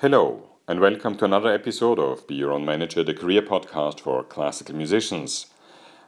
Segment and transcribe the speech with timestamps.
[0.00, 4.22] Hello, and welcome to another episode of Be Your Own Manager, the career podcast for
[4.22, 5.46] classical musicians.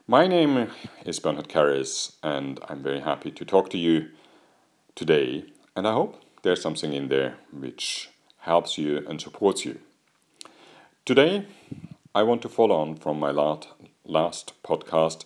[0.06, 0.70] My name
[1.05, 4.11] is Bernhard Kerres, and I'm very happy to talk to you
[4.95, 5.45] today.
[5.75, 8.11] And I hope there's something in there which
[8.43, 9.80] helps you and supports you.
[11.04, 11.46] Today,
[12.14, 15.25] I want to follow on from my last podcast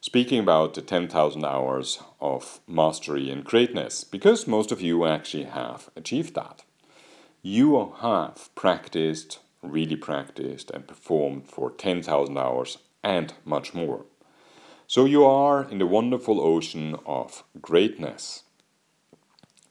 [0.00, 5.90] speaking about the 10,000 hours of mastery and greatness, because most of you actually have
[5.96, 6.62] achieved that
[7.46, 14.06] you have practiced, really practiced, and performed for 10,000 hours and much more.
[14.86, 18.44] So you are in the wonderful ocean of greatness.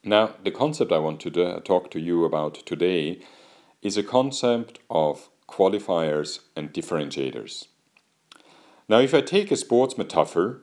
[0.03, 3.21] Now, the concept I want to uh, talk to you about today
[3.81, 7.65] is a concept of qualifiers and differentiators.
[8.87, 10.61] Now, if I take a sports metaphor,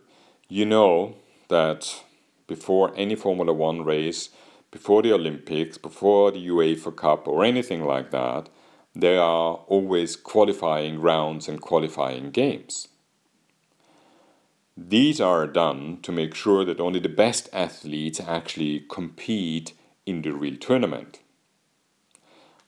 [0.49, 1.17] you know
[1.49, 2.05] that
[2.47, 4.29] before any Formula One race,
[4.71, 8.49] before the Olympics, before the UEFA Cup, or anything like that,
[8.95, 12.89] there are always qualifying rounds and qualifying games.
[14.77, 19.75] These are done to make sure that only the best athletes actually compete
[20.07, 21.21] in the real tournament.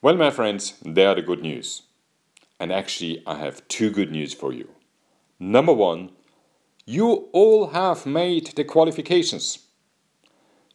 [0.03, 1.83] Well, my friends, there are the good news.
[2.61, 4.69] And actually, I have two good news for you.
[5.39, 6.11] Number one,
[6.85, 9.61] you all have made the qualifications.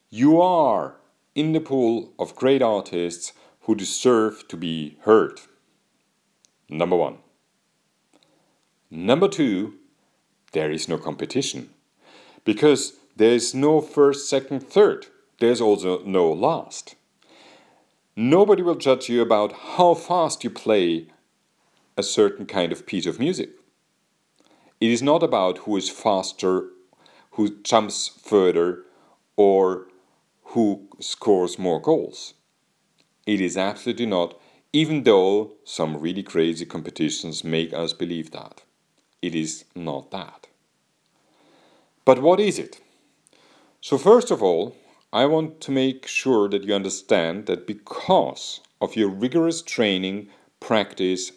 [0.09, 0.95] You are
[1.37, 5.39] in the pool of great artists who deserve to be heard.
[6.67, 7.19] Number one.
[8.89, 9.75] Number two,
[10.53, 11.69] there is no competition.
[12.43, 15.05] Because there is no first, second, third.
[15.39, 16.95] There's also no last.
[18.15, 21.05] Nobody will judge you about how fast you play
[21.95, 23.51] a certain kind of piece of music.
[24.81, 26.69] It is not about who is faster,
[27.31, 28.85] who jumps further,
[29.35, 29.87] or
[30.51, 32.33] who scores more goals.
[33.25, 34.39] It is absolutely not,
[34.71, 38.63] even though some really crazy competitions make us believe that.
[39.21, 40.47] It is not that.
[42.05, 42.79] But what is it?
[43.81, 44.75] So, first of all,
[45.11, 51.31] I want to make sure that you understand that because of your rigorous training, practice,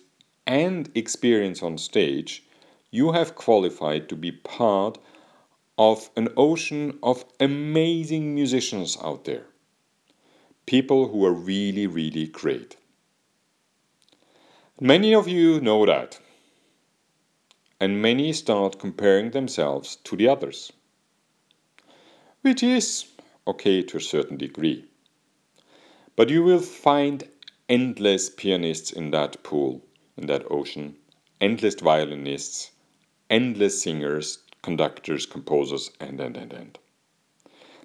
[0.46, 2.44] and experience on stage,
[2.90, 4.98] you have qualified to be part
[5.80, 9.46] of an ocean of amazing musicians out there.
[10.66, 12.76] People who are really, really great.
[14.78, 16.20] Many of you know that.
[17.80, 20.70] And many start comparing themselves to the others.
[22.42, 23.06] Which is
[23.46, 24.84] okay to a certain degree.
[26.14, 27.26] But you will find
[27.70, 29.80] endless pianists in that pool,
[30.18, 30.96] in that ocean,
[31.40, 32.70] endless violinists,
[33.30, 36.78] endless singers, conductors, composers, and, and, and, and.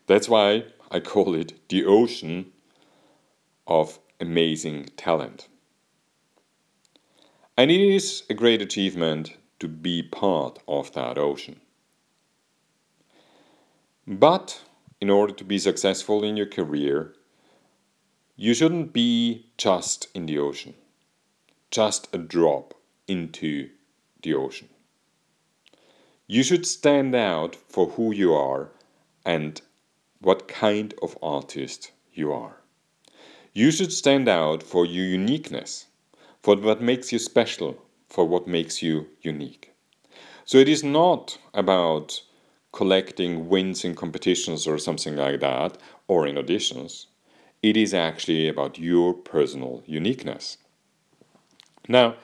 [0.08, 2.52] That's why I call it the ocean
[3.68, 5.48] of amazing talent.
[7.58, 11.62] And it is a great achievement to be part of that ocean.
[14.06, 14.62] But
[15.02, 17.14] in order to be successful in your career,
[18.36, 20.74] you shouldn't be just in the ocean,
[21.72, 22.74] just a drop
[23.08, 23.70] into
[24.22, 24.70] the ocean.
[26.28, 28.72] You should stand out for who you are
[29.24, 29.62] and
[30.22, 32.62] what kind of artist you are.
[33.54, 35.86] You should stand out for your uniqueness,
[36.42, 37.78] for what makes you special,
[38.10, 39.74] for what makes you unique.
[40.46, 42.22] So it is not about
[42.72, 45.78] collecting wins in competitions or something like that,
[46.08, 47.06] or in auditions.
[47.62, 50.58] It is actually about your personal uniqueness.
[51.88, 52.16] Now,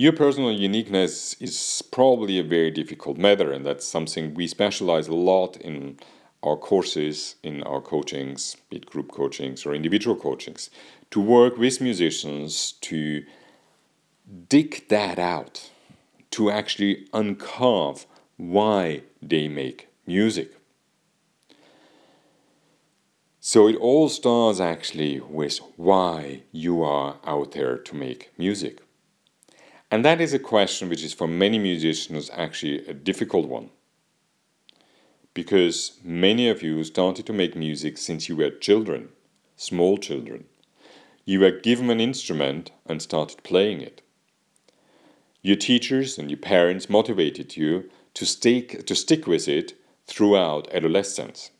[0.00, 5.14] your personal uniqueness is probably a very difficult matter, and that's something we specialize a
[5.14, 5.98] lot in
[6.42, 10.70] our courses, in our coachings, be it group coachings or individual coachings,
[11.10, 13.22] to work with musicians to
[14.48, 15.68] dig that out,
[16.30, 18.06] to actually uncarve
[18.38, 20.50] why they make music.
[23.38, 28.80] So it all starts actually with why you are out there to make music.
[29.90, 33.70] And that is a question which is for many musicians actually a difficult one.
[35.34, 39.08] Because many of you started to make music since you were children,
[39.56, 40.44] small children.
[41.24, 44.02] You were given an instrument and started playing it.
[45.42, 49.74] Your teachers and your parents motivated you to stick, to stick with it
[50.06, 51.50] throughout adolescence.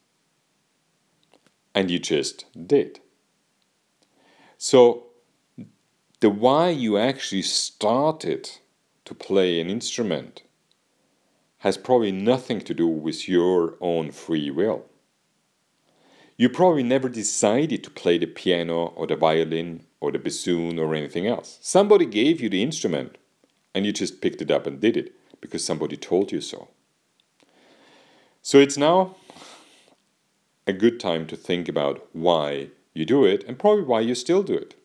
[1.74, 3.00] And you just did.
[4.58, 5.09] So
[6.20, 8.50] the why you actually started
[9.06, 10.42] to play an instrument
[11.58, 14.84] has probably nothing to do with your own free will.
[16.36, 20.94] You probably never decided to play the piano or the violin or the bassoon or
[20.94, 21.58] anything else.
[21.60, 23.16] Somebody gave you the instrument
[23.74, 26.68] and you just picked it up and did it because somebody told you so.
[28.42, 29.16] So it's now
[30.66, 34.42] a good time to think about why you do it and probably why you still
[34.42, 34.79] do it.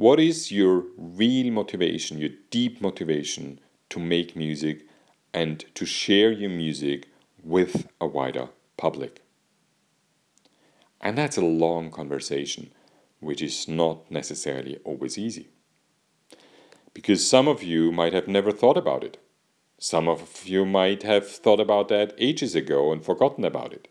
[0.00, 3.60] What is your real motivation, your deep motivation
[3.90, 4.86] to make music
[5.34, 7.08] and to share your music
[7.44, 8.48] with a wider
[8.78, 9.20] public?
[11.02, 12.72] And that's a long conversation,
[13.20, 15.48] which is not necessarily always easy.
[16.94, 19.18] Because some of you might have never thought about it.
[19.78, 23.86] Some of you might have thought about that ages ago and forgotten about it.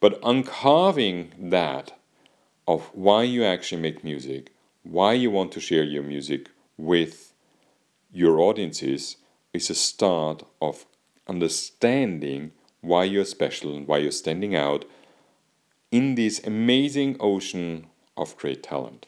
[0.00, 1.98] But uncarving that
[2.66, 4.52] of why you actually make music,
[4.88, 6.48] why you want to share your music
[6.78, 7.34] with
[8.10, 9.18] your audiences,
[9.52, 10.86] is a start of
[11.28, 14.86] understanding why you're special and why you're standing out
[15.90, 17.86] in this amazing ocean
[18.16, 19.06] of great talent.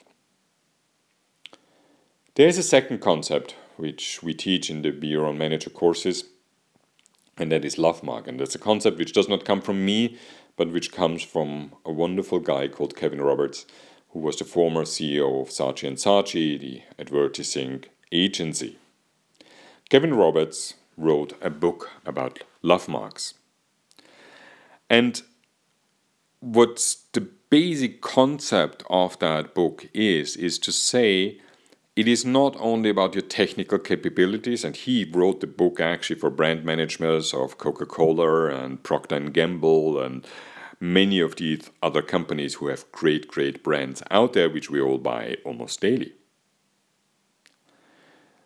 [2.34, 6.24] There's a second concept which we teach in the Be Your Own Manager courses,
[7.38, 8.28] and that is love mark.
[8.28, 10.18] And that's a concept which does not come from me,
[10.56, 13.64] but which comes from a wonderful guy called Kevin Roberts,
[14.12, 18.78] who was the former CEO of Saatchi and Saatchi, the advertising agency.
[19.88, 23.34] Kevin Roberts wrote a book about Lovemarks.
[24.88, 25.22] And
[26.40, 31.38] what the basic concept of that book is, is to say
[31.96, 36.30] it is not only about your technical capabilities, and he wrote the book actually for
[36.30, 40.26] brand managers of Coca-Cola and Procter Gamble and
[40.80, 44.98] many of these other companies who have great, great brands out there, which we all
[44.98, 46.12] buy almost daily.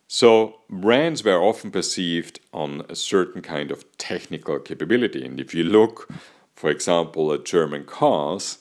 [0.09, 5.25] So, brands were often perceived on a certain kind of technical capability.
[5.25, 6.09] And if you look,
[6.55, 8.59] for example, at German cars,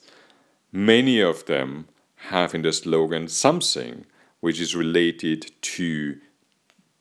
[0.71, 1.87] many of them
[2.27, 4.05] have in the slogan something
[4.39, 6.17] which is related to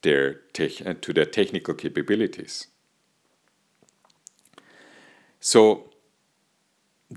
[0.03, 2.67] their, te- to their technical capabilities.
[5.41, 5.92] So,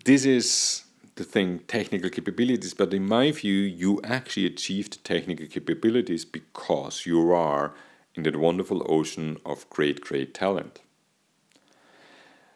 [0.04, 0.84] this is
[1.16, 7.32] the thing technical capabilities but in my view you actually achieved technical capabilities because you
[7.32, 7.74] are
[8.16, 10.82] in that wonderful ocean of great great talent.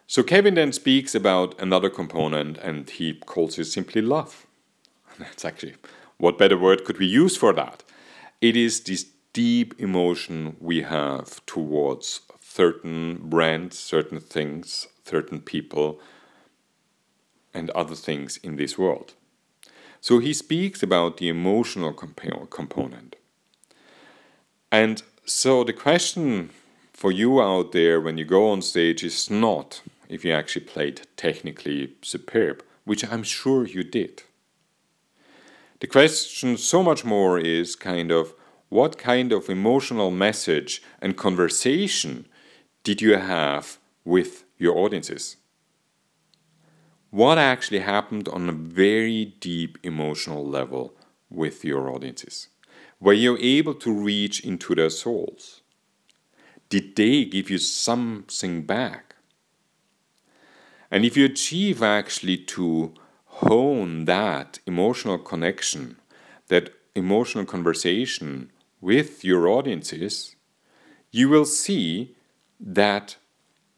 [0.06, 4.46] So kevin then speaks about another component and he calls it simply love.
[5.18, 5.76] That's actually
[6.18, 7.82] what better word could we use for that?
[8.42, 16.00] It is this deep emotion we have towards certain brands certain things certain people
[17.52, 19.14] and other things in this world.
[20.00, 23.16] So he speaks about the emotional comp- component.
[24.72, 26.50] And so the question
[26.92, 31.02] for you out there when you go on stage is not if you actually played
[31.16, 34.24] technically superb, which I'm sure you did.
[35.80, 38.34] The question so much more is kind of
[38.68, 42.26] what kind of emotional message and conversation
[42.84, 45.36] did you have with your audiences?
[47.10, 50.94] What actually happened on a very deep emotional level
[51.28, 52.48] with your audiences?
[53.00, 55.62] Were you able to reach into their souls?
[56.68, 59.16] Did they give you something back?
[60.90, 65.96] And if you achieve actually to hone that emotional connection,
[66.48, 68.50] that emotional conversation
[68.80, 70.36] with your audiences,
[71.10, 72.14] you will see
[72.58, 73.16] that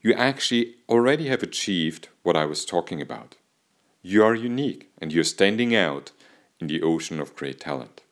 [0.02, 3.36] you actually already have achieved what I was talking about.
[4.02, 6.10] You are unique and you're standing out
[6.60, 8.02] in the ocean of great talent.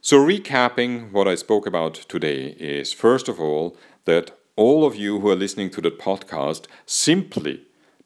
[0.00, 5.18] So, recapping what I spoke about today is first of all, that all of you
[5.18, 7.62] who are listening to the podcast simply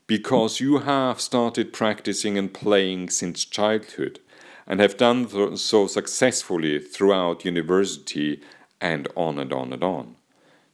[0.07, 4.21] because you have started practicing and playing since childhood
[4.67, 8.41] and have done so successfully throughout university
[8.81, 10.18] and on and on and on.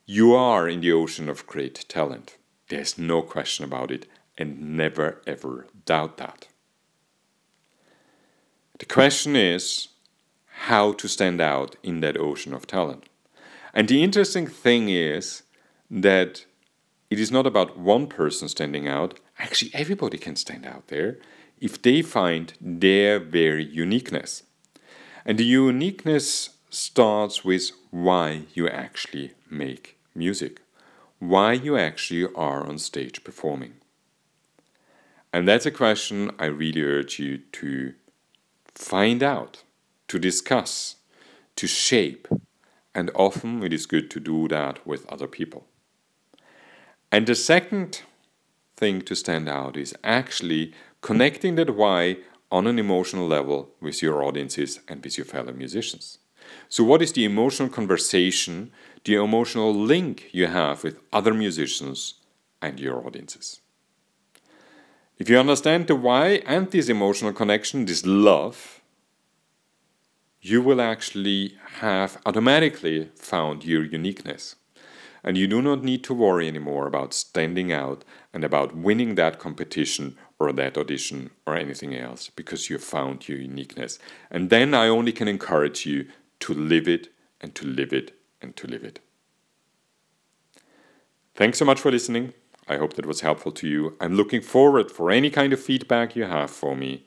[0.06, 2.37] You are in the ocean of great talent.
[2.68, 4.06] There's no question about it,
[4.37, 6.49] and never ever doubt that.
[8.78, 9.88] The question is
[10.66, 13.08] how to stand out in that ocean of talent.
[13.73, 15.42] And the interesting thing is
[15.90, 16.44] that
[17.08, 21.16] it is not about one person standing out, actually, everybody can stand out there
[21.61, 24.42] if they find their very uniqueness.
[25.25, 30.61] And the uniqueness starts with why you actually make music,
[31.18, 33.75] why you actually are on stage performing.
[35.33, 37.94] And that's a question I really urge you to
[38.75, 39.64] find out,
[40.09, 40.97] to discuss,
[41.56, 42.28] to shape,
[42.94, 45.66] and often it is good to do that with other people.
[47.11, 48.02] And the second
[48.76, 52.18] thing to stand out is actually connecting that why
[52.50, 56.18] on an emotional level with your audiences and with your fellow musicians.
[56.68, 58.70] So, what is the emotional conversation,
[59.04, 62.14] the emotional link you have with other musicians
[62.60, 63.60] and your audiences?
[65.18, 68.80] If you understand the why and this emotional connection, this love,
[70.40, 74.56] you will actually have automatically found your uniqueness.
[75.22, 79.38] And you do not need to worry anymore about standing out and about winning that
[79.38, 83.98] competition or that audition or anything else because you found your uniqueness.
[84.30, 86.08] And then I only can encourage you
[86.44, 87.08] to live it
[87.40, 89.00] and to live it and to live it.
[91.34, 92.34] Thanks so much for listening.
[92.68, 93.96] I hope that was helpful to you.
[93.98, 97.06] I'm looking forward for any kind of feedback you have for me.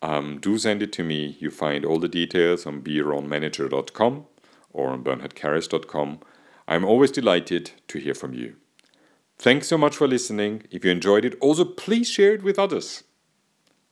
[0.00, 1.36] Um, do send it to me.
[1.40, 4.26] You find all the details on beyourOwnManager.com
[4.72, 6.20] or on bernhardkerres.com.
[6.68, 8.56] I'm always delighted to hear from you.
[9.38, 10.62] Thanks so much for listening.
[10.70, 13.04] If you enjoyed it, also please share it with others.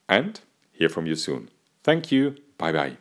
[0.08, 0.40] And
[0.72, 1.50] hear from you soon.
[1.82, 2.36] Thank you.
[2.56, 2.96] Bye bye.